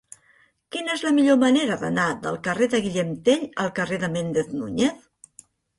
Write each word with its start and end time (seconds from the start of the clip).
Quina 0.75 0.95
és 0.99 1.03
la 1.07 1.11
millor 1.17 1.37
manera 1.43 1.77
d'anar 1.83 2.07
del 2.25 2.41
carrer 2.49 2.71
de 2.75 2.83
Guillem 2.87 3.15
Tell 3.29 3.47
al 3.67 3.73
carrer 3.81 4.05
de 4.07 4.15
Méndez 4.19 4.53
Núñez? 4.61 5.11